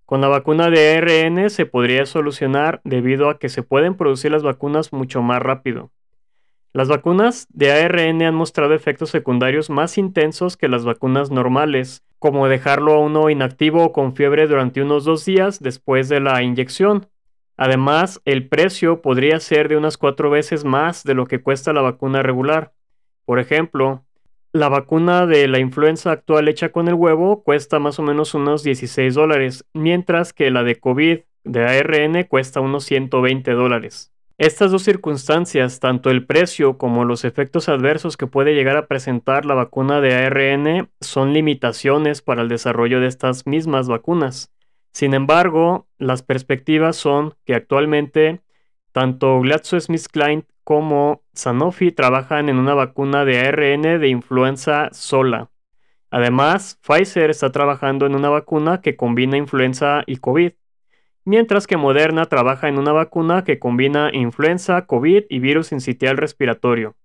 Con 0.06 0.20
la 0.20 0.28
vacuna 0.28 0.70
de 0.70 0.96
ARN 0.96 1.50
se 1.50 1.66
podría 1.66 2.06
solucionar 2.06 2.80
debido 2.84 3.28
a 3.28 3.40
que 3.40 3.48
se 3.48 3.64
pueden 3.64 3.96
producir 3.96 4.30
las 4.30 4.44
vacunas 4.44 4.92
mucho 4.92 5.20
más 5.20 5.42
rápido. 5.42 5.90
Las 6.72 6.86
vacunas 6.86 7.48
de 7.50 7.72
ARN 7.72 8.22
han 8.22 8.36
mostrado 8.36 8.72
efectos 8.72 9.10
secundarios 9.10 9.68
más 9.68 9.98
intensos 9.98 10.56
que 10.56 10.68
las 10.68 10.84
vacunas 10.84 11.32
normales, 11.32 12.04
como 12.20 12.46
dejarlo 12.46 12.94
a 12.94 13.00
uno 13.00 13.30
inactivo 13.30 13.82
o 13.82 13.92
con 13.92 14.14
fiebre 14.14 14.46
durante 14.46 14.80
unos 14.80 15.04
dos 15.04 15.24
días 15.24 15.60
después 15.60 16.08
de 16.08 16.20
la 16.20 16.40
inyección. 16.40 17.08
Además, 17.56 18.22
el 18.24 18.48
precio 18.48 19.02
podría 19.02 19.40
ser 19.40 19.68
de 19.68 19.76
unas 19.76 19.98
cuatro 19.98 20.30
veces 20.30 20.64
más 20.64 21.02
de 21.02 21.14
lo 21.14 21.26
que 21.26 21.42
cuesta 21.42 21.72
la 21.72 21.82
vacuna 21.82 22.22
regular. 22.22 22.72
Por 23.24 23.40
ejemplo, 23.40 24.05
la 24.58 24.68
vacuna 24.68 25.26
de 25.26 25.46
la 25.48 25.58
influenza 25.58 26.10
actual 26.10 26.48
hecha 26.48 26.70
con 26.70 26.88
el 26.88 26.94
huevo 26.94 27.42
cuesta 27.42 27.78
más 27.78 27.98
o 27.98 28.02
menos 28.02 28.34
unos 28.34 28.62
16 28.62 29.14
dólares, 29.14 29.64
mientras 29.74 30.32
que 30.32 30.50
la 30.50 30.62
de 30.62 30.80
COVID 30.80 31.20
de 31.44 31.64
ARN 31.64 32.24
cuesta 32.24 32.60
unos 32.60 32.84
120 32.84 33.52
dólares. 33.52 34.12
Estas 34.38 34.70
dos 34.70 34.82
circunstancias, 34.82 35.80
tanto 35.80 36.10
el 36.10 36.26
precio 36.26 36.76
como 36.76 37.04
los 37.04 37.24
efectos 37.24 37.68
adversos 37.68 38.16
que 38.16 38.26
puede 38.26 38.54
llegar 38.54 38.76
a 38.76 38.86
presentar 38.86 39.46
la 39.46 39.54
vacuna 39.54 40.00
de 40.00 40.14
ARN, 40.14 40.90
son 41.00 41.32
limitaciones 41.32 42.20
para 42.20 42.42
el 42.42 42.48
desarrollo 42.48 43.00
de 43.00 43.06
estas 43.06 43.46
mismas 43.46 43.88
vacunas. 43.88 44.52
Sin 44.92 45.14
embargo, 45.14 45.86
las 45.98 46.22
perspectivas 46.22 46.96
son 46.96 47.34
que 47.44 47.54
actualmente 47.54 48.40
tanto 48.92 49.40
GlaxoSmithKline 49.40 50.46
como 50.66 51.22
Sanofi 51.32 51.92
trabajan 51.92 52.48
en 52.48 52.58
una 52.58 52.74
vacuna 52.74 53.24
de 53.24 53.38
ARN 53.38 54.00
de 54.00 54.08
influenza 54.08 54.88
sola. 54.90 55.48
Además, 56.10 56.80
Pfizer 56.82 57.30
está 57.30 57.52
trabajando 57.52 58.04
en 58.04 58.16
una 58.16 58.30
vacuna 58.30 58.80
que 58.80 58.96
combina 58.96 59.36
influenza 59.36 60.02
y 60.08 60.16
COVID, 60.16 60.54
mientras 61.24 61.68
que 61.68 61.76
Moderna 61.76 62.26
trabaja 62.26 62.66
en 62.66 62.80
una 62.80 62.90
vacuna 62.90 63.44
que 63.44 63.60
combina 63.60 64.10
influenza, 64.12 64.86
COVID 64.86 65.26
y 65.28 65.38
virus 65.38 65.70
incitial 65.70 66.16
respiratorio. 66.16 66.96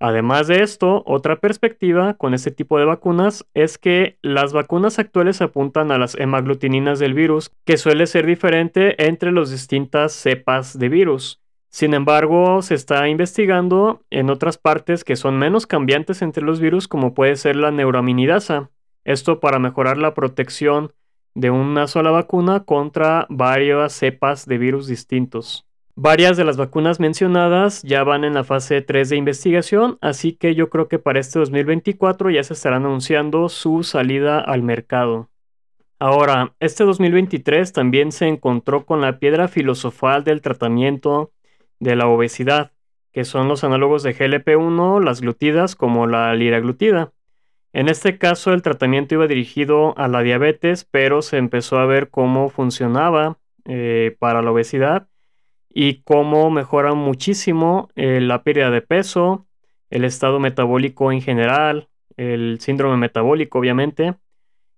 Además 0.00 0.48
de 0.48 0.64
esto, 0.64 1.04
otra 1.06 1.36
perspectiva 1.36 2.14
con 2.14 2.34
este 2.34 2.50
tipo 2.50 2.80
de 2.80 2.86
vacunas 2.86 3.46
es 3.54 3.78
que 3.78 4.18
las 4.20 4.52
vacunas 4.52 4.98
actuales 4.98 5.40
apuntan 5.40 5.92
a 5.92 5.98
las 5.98 6.16
hemaglutininas 6.16 6.98
del 6.98 7.14
virus, 7.14 7.52
que 7.64 7.76
suele 7.76 8.08
ser 8.08 8.26
diferente 8.26 9.00
entre 9.06 9.30
las 9.30 9.52
distintas 9.52 10.12
cepas 10.12 10.76
de 10.76 10.88
virus. 10.88 11.43
Sin 11.74 11.92
embargo, 11.92 12.62
se 12.62 12.76
está 12.76 13.08
investigando 13.08 14.04
en 14.08 14.30
otras 14.30 14.58
partes 14.58 15.02
que 15.02 15.16
son 15.16 15.36
menos 15.40 15.66
cambiantes 15.66 16.22
entre 16.22 16.44
los 16.44 16.60
virus, 16.60 16.86
como 16.86 17.14
puede 17.14 17.34
ser 17.34 17.56
la 17.56 17.72
neuraminidasa. 17.72 18.70
Esto 19.02 19.40
para 19.40 19.58
mejorar 19.58 19.98
la 19.98 20.14
protección 20.14 20.92
de 21.34 21.50
una 21.50 21.88
sola 21.88 22.12
vacuna 22.12 22.60
contra 22.60 23.26
varias 23.28 23.92
cepas 23.92 24.46
de 24.46 24.56
virus 24.56 24.86
distintos. 24.86 25.66
Varias 25.96 26.36
de 26.36 26.44
las 26.44 26.56
vacunas 26.56 27.00
mencionadas 27.00 27.82
ya 27.82 28.04
van 28.04 28.22
en 28.22 28.34
la 28.34 28.44
fase 28.44 28.80
3 28.80 29.08
de 29.08 29.16
investigación, 29.16 29.98
así 30.00 30.30
que 30.32 30.54
yo 30.54 30.70
creo 30.70 30.86
que 30.86 31.00
para 31.00 31.18
este 31.18 31.40
2024 31.40 32.30
ya 32.30 32.44
se 32.44 32.52
estará 32.52 32.76
anunciando 32.76 33.48
su 33.48 33.82
salida 33.82 34.38
al 34.38 34.62
mercado. 34.62 35.28
Ahora, 35.98 36.54
este 36.60 36.84
2023 36.84 37.72
también 37.72 38.12
se 38.12 38.28
encontró 38.28 38.86
con 38.86 39.00
la 39.00 39.18
piedra 39.18 39.48
filosofal 39.48 40.22
del 40.22 40.40
tratamiento 40.40 41.32
de 41.80 41.96
la 41.96 42.06
obesidad, 42.06 42.72
que 43.12 43.24
son 43.24 43.48
los 43.48 43.64
análogos 43.64 44.02
de 44.02 44.14
GLP-1, 44.14 45.02
las 45.02 45.20
glutidas 45.20 45.76
como 45.76 46.06
la 46.06 46.34
liraglutida. 46.34 47.12
En 47.72 47.88
este 47.88 48.18
caso 48.18 48.52
el 48.52 48.62
tratamiento 48.62 49.14
iba 49.14 49.26
dirigido 49.26 49.98
a 49.98 50.08
la 50.08 50.22
diabetes, 50.22 50.84
pero 50.84 51.22
se 51.22 51.38
empezó 51.38 51.78
a 51.78 51.86
ver 51.86 52.08
cómo 52.08 52.48
funcionaba 52.48 53.38
eh, 53.64 54.16
para 54.18 54.42
la 54.42 54.52
obesidad 54.52 55.08
y 55.68 56.02
cómo 56.02 56.50
mejora 56.50 56.94
muchísimo 56.94 57.88
eh, 57.96 58.20
la 58.20 58.44
pérdida 58.44 58.70
de 58.70 58.80
peso, 58.80 59.46
el 59.90 60.04
estado 60.04 60.38
metabólico 60.38 61.10
en 61.10 61.20
general, 61.20 61.88
el 62.16 62.58
síndrome 62.60 62.96
metabólico 62.96 63.58
obviamente, 63.58 64.14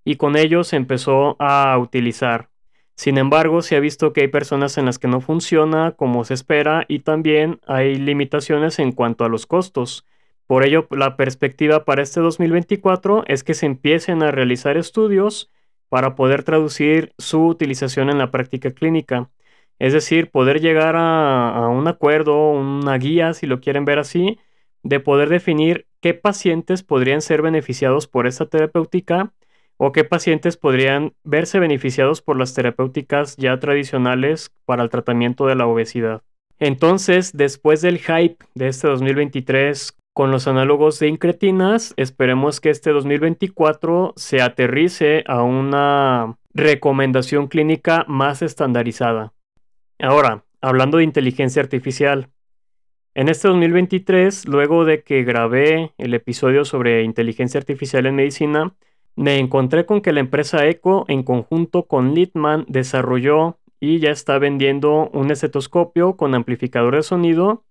y 0.05 0.17
con 0.17 0.37
ello 0.37 0.65
se 0.65 0.77
empezó 0.77 1.37
a 1.39 1.77
utilizar. 1.79 2.49
Sin 2.97 3.19
embargo, 3.19 3.63
se 3.63 3.77
ha 3.77 3.81
visto 3.81 4.13
que 4.13 4.23
hay 4.23 4.29
personas 4.29 4.79
en 4.79 4.87
las 4.87 4.99
que 4.99 5.09
no 5.09 5.21
funciona 5.21 5.93
como 5.93 6.25
se 6.25 6.35
espera 6.35 6.85
y 6.89 7.01
también 7.01 7.61
hay 7.67 7.97
limitaciones 7.97 8.79
en 8.79 8.93
cuanto 8.93 9.25
a 9.25 9.29
los 9.29 9.47
costos. 9.47 10.07
Por 10.47 10.65
ello, 10.65 10.87
la 10.91 11.17
perspectiva 11.17 11.85
para 11.85 12.03
este 12.03 12.21
2024 12.21 13.25
es 13.27 13.45
que 13.45 13.55
se 13.55 13.67
empiecen 13.67 14.23
a 14.23 14.31
realizar 14.31 14.77
estudios 14.79 15.51
para 15.89 16.15
poder 16.15 16.43
traducir 16.45 17.13
su 17.19 17.47
utilización 17.47 18.11
en 18.11 18.19
la 18.19 18.31
práctica 18.31 18.71
clínica. 18.71 19.31
Es 19.79 19.93
decir, 19.93 20.31
poder 20.31 20.61
llegar 20.61 20.95
a, 20.97 21.69
un 21.69 21.87
acuerdo, 21.89 22.53
una 22.53 22.97
guía, 22.99 23.35
si 23.35 23.47
lo 23.47 23.61
quieren 23.61 23.85
ver 23.85 23.99
así, 23.99 24.39
de 24.83 25.01
poder 25.01 25.29
definir 25.29 25.87
qué 26.01 26.15
pacientes 26.15 26.83
podrían 26.83 27.21
ser 27.21 27.43
beneficiados 27.43 28.07
por 28.09 28.27
esta 28.27 28.47
terapéutica 28.47 29.35
o 29.77 29.93
qué 29.93 30.05
pacientes 30.05 30.57
podrían 30.57 31.13
verse 31.25 31.59
beneficiados 31.59 32.23
por 32.23 32.39
las 32.39 32.55
terapéuticas 32.55 33.37
ya 33.37 33.59
tradicionales 33.59 34.51
para 34.65 34.83
el 34.83 34.91
tratamiento 34.91 35.47
de 35.47 35.55
la 35.55 35.67
obesidad. 35.67 36.23
Entonces, 36.59 37.33
después 37.35 37.83
del 37.83 37.99
hype 37.99 38.39
de 38.55 38.69
este 38.69 38.89
2023 38.89 39.97
con 40.15 40.31
los 40.31 40.49
análogos 40.49 40.99
de 40.99 41.09
incretinas, 41.09 41.93
esperemos 41.99 42.61
que 42.61 42.71
este 42.71 42.91
2024 42.91 44.15
se 44.17 44.41
aterrice 44.41 45.23
a 45.27 45.43
una 45.43 46.39
recomendación 46.55 47.49
clínica 47.49 48.07
más 48.09 48.41
estandarizada. 48.41 49.35
Ahora, 49.99 50.45
hablando 50.63 50.99
de 50.99 51.05
inteligencia 51.05 51.61
artificial. 51.61 52.31
En 53.15 53.29
este 53.29 53.49
2023, 53.49 54.47
luego 54.49 54.87
de 54.87 55.03
que 55.03 55.23
grabé 55.23 55.93
el 55.99 56.15
episodio 56.15 56.65
sobre 56.65 57.03
inteligencia 57.03 57.59
artificial 57.59 58.07
en 58.07 58.15
medicina, 58.15 58.75
me 59.17 59.39
encontré 59.39 59.87
con 59.87 60.01
que 60.03 60.13
la 60.13 60.21
empresa 60.21 60.67
Eco, 60.67 61.05
en 61.09 61.23
conjunto 61.23 61.85
con 61.87 62.15
Litman, 62.15 62.65
desarrolló 62.69 63.59
y 63.81 63.99
ya 63.99 64.11
está 64.11 64.39
vendiendo 64.39 65.11
un 65.13 65.31
estetoscopio 65.31 66.17
con 66.17 66.35
amplificador 66.35 66.97
de 66.97 67.03
sonido, 67.03 67.65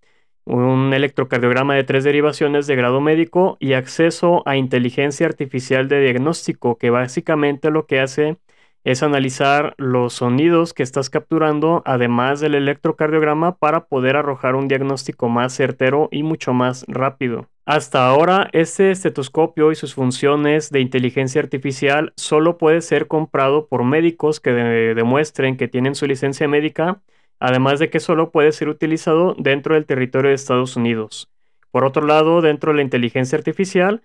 un 0.44 0.92
electrocardiograma 0.94 1.74
de 1.74 1.84
tres 1.84 2.04
derivaciones 2.04 2.66
de 2.66 2.76
grado 2.76 3.00
médico 3.00 3.56
y 3.60 3.72
acceso 3.74 4.42
a 4.46 4.56
inteligencia 4.56 5.26
artificial 5.26 5.88
de 5.88 6.00
diagnóstico, 6.00 6.78
que 6.78 6.90
básicamente 6.90 7.70
lo 7.70 7.86
que 7.86 8.00
hace 8.00 8.38
es 8.84 9.02
analizar 9.02 9.74
los 9.78 10.14
sonidos 10.14 10.72
que 10.72 10.84
estás 10.84 11.10
capturando, 11.10 11.82
además 11.84 12.40
del 12.40 12.54
electrocardiograma, 12.54 13.56
para 13.56 13.86
poder 13.86 14.16
arrojar 14.16 14.54
un 14.54 14.68
diagnóstico 14.68 15.28
más 15.28 15.52
certero 15.54 16.08
y 16.12 16.22
mucho 16.22 16.52
más 16.54 16.84
rápido. 16.86 17.48
Hasta 17.68 18.06
ahora, 18.06 18.48
este 18.52 18.92
estetoscopio 18.92 19.72
y 19.72 19.74
sus 19.74 19.92
funciones 19.92 20.70
de 20.70 20.78
inteligencia 20.78 21.40
artificial 21.40 22.12
solo 22.16 22.58
puede 22.58 22.80
ser 22.80 23.08
comprado 23.08 23.66
por 23.66 23.82
médicos 23.82 24.38
que 24.38 24.52
demuestren 24.52 25.56
que 25.56 25.66
tienen 25.66 25.96
su 25.96 26.06
licencia 26.06 26.46
médica, 26.46 27.02
además 27.40 27.80
de 27.80 27.90
que 27.90 27.98
solo 27.98 28.30
puede 28.30 28.52
ser 28.52 28.68
utilizado 28.68 29.34
dentro 29.36 29.74
del 29.74 29.84
territorio 29.84 30.28
de 30.28 30.36
Estados 30.36 30.76
Unidos. 30.76 31.28
Por 31.72 31.84
otro 31.84 32.06
lado, 32.06 32.40
dentro 32.40 32.70
de 32.70 32.76
la 32.76 32.82
inteligencia 32.82 33.36
artificial, 33.36 34.00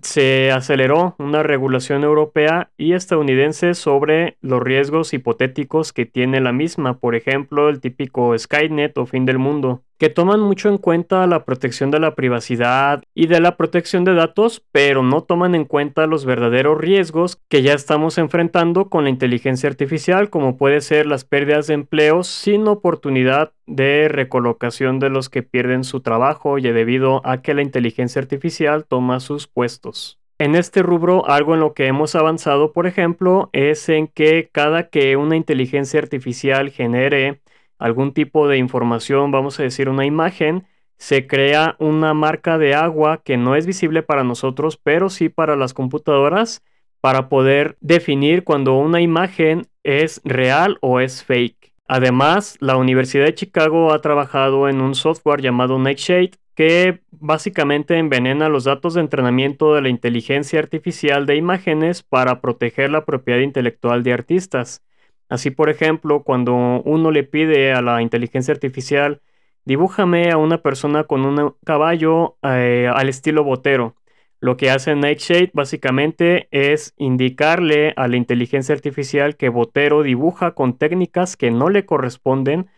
se 0.00 0.50
aceleró 0.50 1.14
una 1.18 1.42
regulación 1.42 2.04
europea 2.04 2.70
y 2.78 2.94
estadounidense 2.94 3.74
sobre 3.74 4.38
los 4.40 4.62
riesgos 4.62 5.12
hipotéticos 5.12 5.92
que 5.92 6.06
tiene 6.06 6.40
la 6.40 6.52
misma, 6.52 6.98
por 6.98 7.14
ejemplo, 7.14 7.68
el 7.68 7.80
típico 7.82 8.36
Skynet 8.38 8.96
o 8.96 9.04
fin 9.04 9.26
del 9.26 9.38
mundo, 9.38 9.82
que 10.02 10.10
toman 10.10 10.40
mucho 10.40 10.68
en 10.68 10.78
cuenta 10.78 11.24
la 11.28 11.44
protección 11.44 11.92
de 11.92 12.00
la 12.00 12.16
privacidad 12.16 13.04
y 13.14 13.28
de 13.28 13.38
la 13.38 13.56
protección 13.56 14.02
de 14.02 14.14
datos, 14.14 14.60
pero 14.72 15.04
no 15.04 15.22
toman 15.22 15.54
en 15.54 15.64
cuenta 15.64 16.08
los 16.08 16.24
verdaderos 16.24 16.76
riesgos 16.76 17.40
que 17.48 17.62
ya 17.62 17.74
estamos 17.74 18.18
enfrentando 18.18 18.88
con 18.88 19.04
la 19.04 19.10
inteligencia 19.10 19.68
artificial, 19.68 20.28
como 20.28 20.56
puede 20.56 20.80
ser 20.80 21.06
las 21.06 21.22
pérdidas 21.24 21.68
de 21.68 21.74
empleos 21.74 22.26
sin 22.26 22.66
oportunidad 22.66 23.52
de 23.66 24.08
recolocación 24.08 24.98
de 24.98 25.08
los 25.08 25.28
que 25.28 25.44
pierden 25.44 25.84
su 25.84 26.00
trabajo 26.00 26.58
y 26.58 26.62
debido 26.62 27.24
a 27.24 27.40
que 27.40 27.54
la 27.54 27.62
inteligencia 27.62 28.20
artificial 28.20 28.84
toma 28.86 29.20
sus 29.20 29.46
puestos. 29.46 30.18
En 30.40 30.56
este 30.56 30.82
rubro, 30.82 31.28
algo 31.28 31.54
en 31.54 31.60
lo 31.60 31.74
que 31.74 31.86
hemos 31.86 32.16
avanzado, 32.16 32.72
por 32.72 32.88
ejemplo, 32.88 33.50
es 33.52 33.88
en 33.88 34.08
que 34.08 34.48
cada 34.50 34.88
que 34.88 35.16
una 35.16 35.36
inteligencia 35.36 36.00
artificial 36.00 36.70
genere 36.70 37.40
algún 37.78 38.12
tipo 38.12 38.48
de 38.48 38.58
información, 38.58 39.30
vamos 39.30 39.58
a 39.58 39.62
decir 39.62 39.88
una 39.88 40.06
imagen, 40.06 40.66
se 40.98 41.26
crea 41.26 41.74
una 41.78 42.14
marca 42.14 42.58
de 42.58 42.74
agua 42.74 43.22
que 43.24 43.36
no 43.36 43.56
es 43.56 43.66
visible 43.66 44.02
para 44.02 44.24
nosotros, 44.24 44.76
pero 44.76 45.10
sí 45.10 45.28
para 45.28 45.56
las 45.56 45.74
computadoras, 45.74 46.62
para 47.00 47.28
poder 47.28 47.76
definir 47.80 48.44
cuando 48.44 48.78
una 48.78 49.00
imagen 49.00 49.66
es 49.82 50.20
real 50.24 50.78
o 50.80 51.00
es 51.00 51.24
fake. 51.24 51.72
Además, 51.88 52.56
la 52.60 52.76
Universidad 52.76 53.24
de 53.24 53.34
Chicago 53.34 53.92
ha 53.92 54.00
trabajado 54.00 54.68
en 54.68 54.80
un 54.80 54.94
software 54.94 55.42
llamado 55.42 55.78
Nightshade 55.78 56.30
que 56.54 57.00
básicamente 57.10 57.98
envenena 57.98 58.48
los 58.48 58.64
datos 58.64 58.94
de 58.94 59.00
entrenamiento 59.00 59.74
de 59.74 59.82
la 59.82 59.88
inteligencia 59.88 60.58
artificial 60.58 61.26
de 61.26 61.36
imágenes 61.36 62.02
para 62.02 62.40
proteger 62.40 62.90
la 62.90 63.04
propiedad 63.04 63.40
intelectual 63.40 64.02
de 64.02 64.12
artistas. 64.12 64.82
Así, 65.32 65.50
por 65.50 65.70
ejemplo, 65.70 66.24
cuando 66.24 66.82
uno 66.84 67.10
le 67.10 67.24
pide 67.24 67.72
a 67.72 67.80
la 67.80 68.02
inteligencia 68.02 68.52
artificial, 68.52 69.22
dibújame 69.64 70.30
a 70.30 70.36
una 70.36 70.58
persona 70.60 71.04
con 71.04 71.24
un 71.24 71.54
caballo 71.64 72.36
eh, 72.42 72.86
al 72.94 73.08
estilo 73.08 73.42
botero. 73.42 73.96
Lo 74.40 74.58
que 74.58 74.70
hace 74.70 74.94
Nightshade 74.94 75.50
básicamente 75.54 76.48
es 76.50 76.92
indicarle 76.98 77.94
a 77.96 78.08
la 78.08 78.16
inteligencia 78.16 78.74
artificial 78.74 79.36
que 79.38 79.48
Botero 79.48 80.02
dibuja 80.02 80.50
con 80.50 80.76
técnicas 80.76 81.38
que 81.38 81.50
no 81.50 81.70
le 81.70 81.86
corresponden 81.86 82.68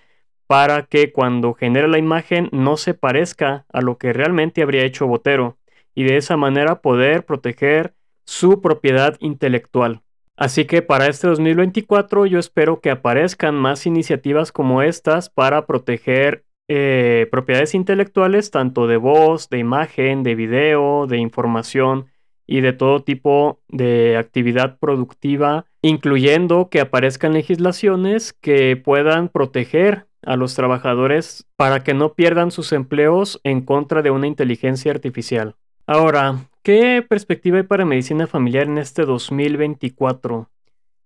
para 0.46 0.84
que 0.87 1.11
cuando 1.11 1.54
genere 1.54 1.88
la 1.88 1.99
imagen 1.99 2.50
no 2.52 2.76
se 2.76 2.94
parezca 2.94 3.66
a 3.73 3.80
lo 3.80 3.99
que 3.99 4.12
realmente 4.12 4.62
habría 4.62 4.84
hecho 4.84 5.08
Botero 5.08 5.58
y 5.92 6.04
de 6.04 6.18
esa 6.18 6.37
manera 6.37 6.82
poder 6.82 7.26
proteger 7.26 7.94
su 8.26 8.61
propiedad 8.61 9.16
intelectual. 9.18 10.04
Así 10.37 10.64
que 10.64 10.83
para 10.83 11.07
este 11.07 11.29
2024 11.29 12.26
yo 12.26 12.38
espero 12.38 12.81
que 12.81 12.91
aparezcan 12.91 13.55
más 13.55 13.87
iniciativas 13.87 14.50
como 14.50 14.83
estas 14.83 15.31
para 15.31 15.67
proteger 15.67 16.45
eh, 16.67 17.29
propiedades 17.31 17.75
intelectuales 17.75 18.50
tanto 18.50 18.87
de 18.87 18.97
voz, 18.97 19.49
de 19.49 19.59
imagen, 19.59 20.23
de 20.23 20.35
video, 20.35 21.07
de 21.07 21.19
información 21.19 22.07
y 22.47 22.61
de 22.62 22.73
todo 22.73 23.03
tipo 23.03 23.61
de 23.69 24.17
actividad 24.17 24.79
productiva, 24.79 25.67
incluyendo 25.83 26.69
que 26.69 26.81
aparezcan 26.81 27.33
legislaciones 27.33 28.33
que 28.33 28.76
puedan 28.76 29.29
proteger 29.29 30.07
a 30.23 30.37
los 30.37 30.55
trabajadores 30.55 31.47
para 31.57 31.85
que 31.85 31.95
no 31.95 32.14
pierdan 32.14 32.50
sus 32.50 32.73
empleos 32.73 33.41
en 33.45 33.61
contra 33.61 34.03
de 34.03 34.11
una 34.11 34.26
inteligencia 34.26 34.91
artificial. 34.91 35.57
Ahora, 35.87 36.49
¿qué 36.64 37.04
perspectiva 37.06 37.59
hay 37.59 37.62
para 37.62 37.85
medicina 37.85 38.26
familiar 38.26 38.66
en 38.66 38.78
este 38.78 39.04
2024? 39.04 40.50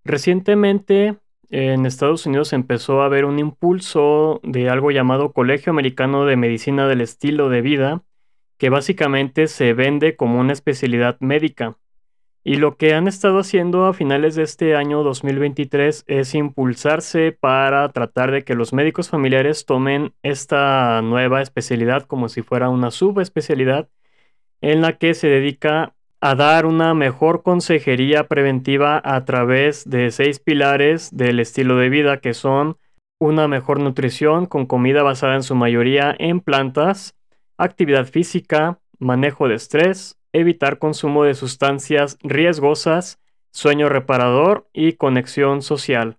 Recientemente 0.05 1.17
en 1.51 1.85
Estados 1.85 2.25
Unidos 2.27 2.53
empezó 2.53 3.03
a 3.03 3.07
haber 3.07 3.25
un 3.25 3.39
impulso 3.41 4.41
de 4.45 4.71
algo 4.71 4.93
llamado 4.93 5.33
Colegio 5.33 5.71
Americano 5.71 6.25
de 6.25 6.37
Medicina 6.37 6.87
del 6.87 7.01
Estilo 7.01 7.49
de 7.49 7.61
Vida, 7.61 8.05
que 8.57 8.71
básicamente 8.71 9.49
se 9.49 9.75
vende 9.75 10.15
como 10.15 10.39
una 10.39 10.53
especialidad 10.53 11.17
médica. 11.21 11.77
Y 12.45 12.57
lo 12.57 12.77
que 12.77 12.95
han 12.95 13.09
estado 13.09 13.41
haciendo 13.41 13.87
a 13.87 13.95
finales 13.95 14.37
de 14.37 14.45
este 14.45 14.77
año 14.77 15.03
2023 15.03 16.05
es 16.07 16.35
impulsarse 16.37 17.33
para 17.33 17.89
tratar 17.91 18.31
de 18.31 18.45
que 18.45 18.55
los 18.55 18.73
médicos 18.73 19.11
familiares 19.11 19.67
tomen 19.67 20.15
esta 20.23 21.03
nueva 21.03 21.43
especialidad 21.43 22.05
como 22.05 22.29
si 22.29 22.43
fuera 22.43 22.69
una 22.69 22.93
subespecialidad 22.93 23.89
en 24.61 24.81
la 24.81 24.99
que 24.99 25.15
se 25.15 25.29
dedica 25.29 25.95
a 26.21 26.35
dar 26.35 26.67
una 26.67 26.95
mejor 26.95 27.43
consejería 27.43 28.25
preventiva 28.25 29.01
a 29.05 29.25
través 29.25 29.89
de 29.89 30.11
seis 30.11 30.41
pilares 30.41 31.17
del 31.17 31.39
estilo 31.39 31.77
de 31.77 31.89
vida 31.89 32.19
que 32.19 32.35
son 32.35 32.77
una 33.21 33.49
mejor 33.49 33.81
nutrición 33.81 34.47
con 34.47 34.67
comida 34.67 35.03
basada 35.03 35.37
en 35.37 35.43
su 35.43 35.55
mayoría 35.55 36.15
en 36.19 36.41
plantas, 36.41 37.17
actividad 37.57 38.07
física, 38.07 38.81
manejo 38.99 39.49
de 39.49 39.55
estrés, 39.55 40.19
evitar 40.33 40.79
consumo 40.79 41.25
de 41.25 41.35
sustancias 41.35 42.19
riesgosas, 42.23 43.21
sueño 43.51 43.89
reparador 43.89 44.69
y 44.73 44.95
conexión 44.95 45.63
social. 45.63 46.19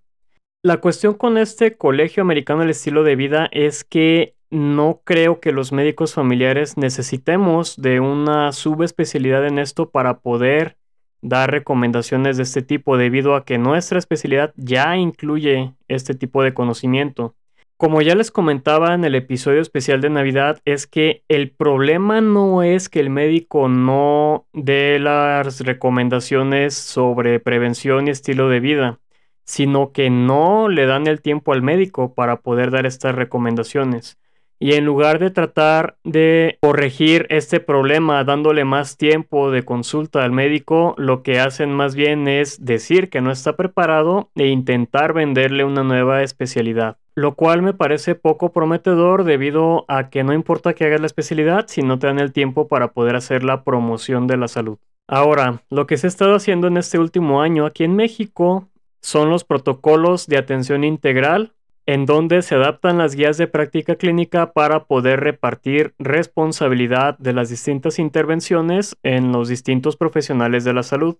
La 0.62 0.78
cuestión 0.78 1.14
con 1.14 1.38
este 1.38 1.76
colegio 1.76 2.22
americano 2.22 2.60
del 2.60 2.70
estilo 2.70 3.02
de 3.02 3.16
vida 3.16 3.48
es 3.50 3.84
que 3.84 4.34
no 4.50 5.00
creo 5.04 5.40
que 5.40 5.52
los 5.52 5.72
médicos 5.72 6.14
familiares 6.14 6.76
necesitemos 6.76 7.76
de 7.80 8.00
una 8.00 8.52
subespecialidad 8.52 9.46
en 9.46 9.58
esto 9.58 9.90
para 9.90 10.18
poder 10.18 10.76
dar 11.22 11.50
recomendaciones 11.50 12.36
de 12.36 12.42
este 12.42 12.62
tipo 12.62 12.96
debido 12.96 13.34
a 13.34 13.44
que 13.44 13.58
nuestra 13.58 13.98
especialidad 13.98 14.52
ya 14.56 14.96
incluye 14.96 15.74
este 15.88 16.14
tipo 16.14 16.42
de 16.42 16.54
conocimiento. 16.54 17.34
Como 17.76 18.02
ya 18.02 18.14
les 18.14 18.30
comentaba 18.30 18.92
en 18.92 19.04
el 19.04 19.14
episodio 19.14 19.62
especial 19.62 20.02
de 20.02 20.10
Navidad, 20.10 20.60
es 20.66 20.86
que 20.86 21.22
el 21.28 21.50
problema 21.50 22.20
no 22.20 22.62
es 22.62 22.90
que 22.90 23.00
el 23.00 23.08
médico 23.08 23.68
no 23.68 24.46
dé 24.52 24.98
las 24.98 25.60
recomendaciones 25.60 26.74
sobre 26.74 27.40
prevención 27.40 28.06
y 28.06 28.10
estilo 28.10 28.50
de 28.50 28.60
vida, 28.60 29.00
sino 29.44 29.92
que 29.92 30.10
no 30.10 30.68
le 30.68 30.84
dan 30.84 31.06
el 31.06 31.22
tiempo 31.22 31.54
al 31.54 31.62
médico 31.62 32.14
para 32.14 32.36
poder 32.42 32.70
dar 32.70 32.84
estas 32.84 33.14
recomendaciones. 33.14 34.19
Y 34.62 34.74
en 34.74 34.84
lugar 34.84 35.18
de 35.18 35.30
tratar 35.30 35.96
de 36.04 36.58
corregir 36.60 37.26
este 37.30 37.60
problema 37.60 38.22
dándole 38.24 38.66
más 38.66 38.98
tiempo 38.98 39.50
de 39.50 39.62
consulta 39.62 40.22
al 40.22 40.32
médico, 40.32 40.94
lo 40.98 41.22
que 41.22 41.40
hacen 41.40 41.72
más 41.72 41.94
bien 41.94 42.28
es 42.28 42.62
decir 42.62 43.08
que 43.08 43.22
no 43.22 43.30
está 43.30 43.56
preparado 43.56 44.28
e 44.34 44.48
intentar 44.48 45.14
venderle 45.14 45.64
una 45.64 45.82
nueva 45.82 46.22
especialidad. 46.22 46.98
Lo 47.14 47.36
cual 47.36 47.62
me 47.62 47.72
parece 47.72 48.14
poco 48.14 48.52
prometedor 48.52 49.24
debido 49.24 49.86
a 49.88 50.10
que 50.10 50.24
no 50.24 50.34
importa 50.34 50.74
que 50.74 50.84
hagas 50.84 51.00
la 51.00 51.06
especialidad 51.06 51.64
si 51.68 51.80
no 51.80 51.98
te 51.98 52.08
dan 52.08 52.18
el 52.18 52.34
tiempo 52.34 52.68
para 52.68 52.88
poder 52.88 53.16
hacer 53.16 53.42
la 53.42 53.64
promoción 53.64 54.26
de 54.26 54.36
la 54.36 54.46
salud. 54.46 54.76
Ahora, 55.08 55.62
lo 55.70 55.86
que 55.86 55.96
se 55.96 56.06
ha 56.06 56.08
estado 56.08 56.34
haciendo 56.34 56.66
en 56.66 56.76
este 56.76 56.98
último 56.98 57.40
año 57.40 57.64
aquí 57.64 57.84
en 57.84 57.96
México 57.96 58.68
son 59.00 59.30
los 59.30 59.44
protocolos 59.44 60.26
de 60.26 60.36
atención 60.36 60.84
integral 60.84 61.54
en 61.90 62.06
donde 62.06 62.42
se 62.42 62.54
adaptan 62.54 62.98
las 62.98 63.16
guías 63.16 63.36
de 63.36 63.48
práctica 63.48 63.96
clínica 63.96 64.52
para 64.52 64.84
poder 64.84 65.18
repartir 65.18 65.92
responsabilidad 65.98 67.18
de 67.18 67.32
las 67.32 67.48
distintas 67.48 67.98
intervenciones 67.98 68.96
en 69.02 69.32
los 69.32 69.48
distintos 69.48 69.96
profesionales 69.96 70.62
de 70.62 70.72
la 70.72 70.84
salud, 70.84 71.16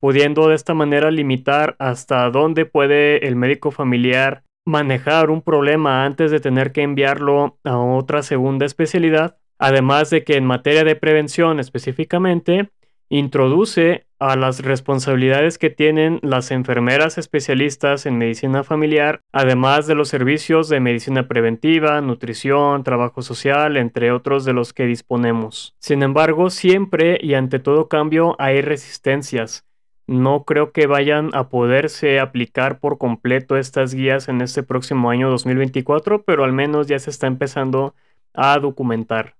pudiendo 0.00 0.48
de 0.48 0.54
esta 0.54 0.72
manera 0.72 1.10
limitar 1.10 1.76
hasta 1.78 2.30
dónde 2.30 2.64
puede 2.64 3.26
el 3.28 3.36
médico 3.36 3.70
familiar 3.70 4.44
manejar 4.64 5.28
un 5.28 5.42
problema 5.42 6.06
antes 6.06 6.30
de 6.30 6.40
tener 6.40 6.72
que 6.72 6.80
enviarlo 6.80 7.58
a 7.62 7.76
otra 7.76 8.22
segunda 8.22 8.64
especialidad, 8.64 9.36
además 9.58 10.08
de 10.08 10.24
que 10.24 10.36
en 10.36 10.46
materia 10.46 10.84
de 10.84 10.96
prevención 10.96 11.60
específicamente, 11.60 12.70
introduce 13.08 14.06
a 14.18 14.36
las 14.36 14.60
responsabilidades 14.60 15.58
que 15.58 15.70
tienen 15.70 16.18
las 16.22 16.50
enfermeras 16.50 17.18
especialistas 17.18 18.04
en 18.04 18.18
medicina 18.18 18.64
familiar, 18.64 19.20
además 19.32 19.86
de 19.86 19.94
los 19.94 20.08
servicios 20.08 20.68
de 20.68 20.80
medicina 20.80 21.28
preventiva, 21.28 22.00
nutrición, 22.00 22.82
trabajo 22.82 23.22
social, 23.22 23.76
entre 23.76 24.10
otros 24.10 24.44
de 24.44 24.52
los 24.52 24.72
que 24.72 24.86
disponemos. 24.86 25.76
Sin 25.78 26.02
embargo, 26.02 26.50
siempre 26.50 27.18
y 27.22 27.34
ante 27.34 27.60
todo 27.60 27.88
cambio 27.88 28.34
hay 28.38 28.60
resistencias. 28.60 29.64
No 30.08 30.44
creo 30.44 30.72
que 30.72 30.86
vayan 30.86 31.30
a 31.34 31.48
poderse 31.48 32.18
aplicar 32.18 32.80
por 32.80 32.98
completo 32.98 33.56
estas 33.56 33.94
guías 33.94 34.28
en 34.28 34.40
este 34.40 34.62
próximo 34.62 35.10
año 35.10 35.30
2024, 35.30 36.24
pero 36.24 36.44
al 36.44 36.52
menos 36.52 36.86
ya 36.86 36.98
se 36.98 37.10
está 37.10 37.26
empezando 37.26 37.94
a 38.32 38.58
documentar. 38.58 39.37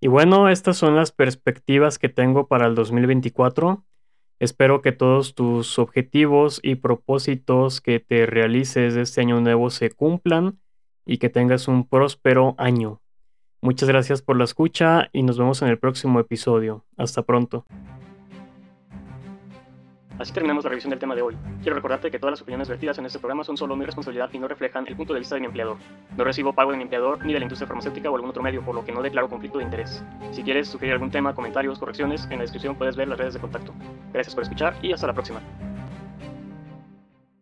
Y 0.00 0.08
bueno, 0.08 0.48
estas 0.48 0.76
son 0.76 0.94
las 0.94 1.10
perspectivas 1.10 1.98
que 1.98 2.08
tengo 2.08 2.46
para 2.46 2.66
el 2.66 2.74
2024. 2.74 3.84
Espero 4.38 4.80
que 4.80 4.92
todos 4.92 5.34
tus 5.34 5.78
objetivos 5.80 6.60
y 6.62 6.76
propósitos 6.76 7.80
que 7.80 7.98
te 7.98 8.24
realices 8.26 8.94
este 8.94 9.20
año 9.20 9.40
nuevo 9.40 9.70
se 9.70 9.90
cumplan 9.90 10.60
y 11.04 11.18
que 11.18 11.28
tengas 11.28 11.66
un 11.66 11.88
próspero 11.88 12.54
año. 12.58 13.00
Muchas 13.60 13.88
gracias 13.88 14.22
por 14.22 14.36
la 14.36 14.44
escucha 14.44 15.08
y 15.12 15.24
nos 15.24 15.38
vemos 15.38 15.62
en 15.62 15.68
el 15.68 15.78
próximo 15.78 16.20
episodio. 16.20 16.84
Hasta 16.96 17.22
pronto. 17.22 17.64
Así 20.18 20.32
terminamos 20.32 20.64
la 20.64 20.70
revisión 20.70 20.90
del 20.90 20.98
tema 20.98 21.14
de 21.14 21.22
hoy. 21.22 21.36
Quiero 21.62 21.76
recordarte 21.76 22.10
que 22.10 22.18
todas 22.18 22.32
las 22.32 22.42
opiniones 22.42 22.68
vertidas 22.68 22.98
en 22.98 23.06
este 23.06 23.20
programa 23.20 23.44
son 23.44 23.56
solo 23.56 23.76
mi 23.76 23.84
responsabilidad 23.84 24.28
y 24.32 24.38
no 24.38 24.48
reflejan 24.48 24.84
el 24.88 24.96
punto 24.96 25.12
de 25.14 25.20
vista 25.20 25.36
de 25.36 25.42
mi 25.42 25.46
empleador. 25.46 25.76
No 26.16 26.24
recibo 26.24 26.52
pago 26.52 26.72
de 26.72 26.76
mi 26.76 26.82
empleador 26.82 27.24
ni 27.24 27.32
de 27.32 27.38
la 27.38 27.44
industria 27.44 27.68
farmacéutica 27.68 28.10
o 28.10 28.16
algún 28.16 28.30
otro 28.30 28.42
medio, 28.42 28.64
por 28.64 28.74
lo 28.74 28.84
que 28.84 28.90
no 28.90 29.00
declaro 29.00 29.28
conflicto 29.28 29.58
de 29.58 29.64
interés. 29.64 30.02
Si 30.32 30.42
quieres 30.42 30.68
sugerir 30.68 30.94
algún 30.94 31.10
tema, 31.10 31.34
comentarios, 31.34 31.78
correcciones, 31.78 32.24
en 32.24 32.38
la 32.38 32.42
descripción 32.42 32.74
puedes 32.74 32.96
ver 32.96 33.06
las 33.06 33.18
redes 33.18 33.34
de 33.34 33.40
contacto. 33.40 33.72
Gracias 34.12 34.34
por 34.34 34.42
escuchar 34.42 34.74
y 34.82 34.92
hasta 34.92 35.06
la 35.06 35.12
próxima. 35.12 35.40